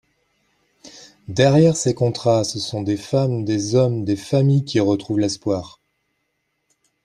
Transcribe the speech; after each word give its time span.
Derrière 1.27 1.75
ces 1.77 1.93
contrats, 1.93 2.43
ce 2.43 2.57
sont 2.57 2.81
des 2.81 2.97
femmes, 2.97 3.45
des 3.45 3.75
hommes, 3.75 4.03
des 4.03 4.15
familles 4.15 4.65
qui 4.65 4.79
retrouvent 4.79 5.19
l’espoir. 5.19 5.79